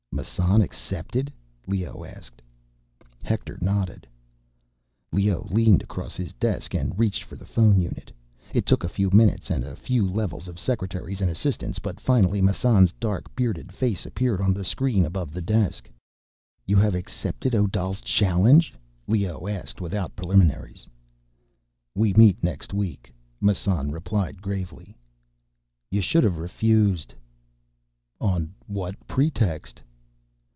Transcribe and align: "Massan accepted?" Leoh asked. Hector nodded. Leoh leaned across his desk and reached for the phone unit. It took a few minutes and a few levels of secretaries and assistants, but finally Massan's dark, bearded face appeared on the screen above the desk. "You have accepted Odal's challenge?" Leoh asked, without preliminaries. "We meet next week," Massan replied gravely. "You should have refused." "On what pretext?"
"Massan 0.13 0.61
accepted?" 0.61 1.31
Leoh 1.67 2.03
asked. 2.03 2.41
Hector 3.23 3.57
nodded. 3.61 4.05
Leoh 5.13 5.47
leaned 5.49 5.81
across 5.81 6.15
his 6.17 6.33
desk 6.33 6.75
and 6.75 6.99
reached 6.99 7.23
for 7.23 7.37
the 7.37 7.45
phone 7.45 7.79
unit. 7.79 8.11
It 8.53 8.65
took 8.65 8.83
a 8.83 8.89
few 8.89 9.09
minutes 9.09 9.49
and 9.49 9.63
a 9.63 9.73
few 9.75 10.07
levels 10.07 10.47
of 10.49 10.59
secretaries 10.59 11.21
and 11.21 11.31
assistants, 11.31 11.79
but 11.79 11.99
finally 12.01 12.41
Massan's 12.41 12.91
dark, 12.99 13.33
bearded 13.35 13.71
face 13.71 14.05
appeared 14.05 14.41
on 14.41 14.53
the 14.53 14.65
screen 14.65 15.05
above 15.05 15.31
the 15.31 15.41
desk. 15.41 15.89
"You 16.67 16.75
have 16.75 16.93
accepted 16.93 17.55
Odal's 17.55 18.01
challenge?" 18.01 18.73
Leoh 19.07 19.47
asked, 19.47 19.79
without 19.81 20.13
preliminaries. 20.15 20.87
"We 21.95 22.13
meet 22.13 22.43
next 22.43 22.73
week," 22.73 23.11
Massan 23.39 23.91
replied 23.91 24.41
gravely. 24.41 24.97
"You 25.89 26.01
should 26.01 26.25
have 26.25 26.37
refused." 26.37 27.13
"On 28.19 28.53
what 28.67 28.99
pretext?" 29.07 29.81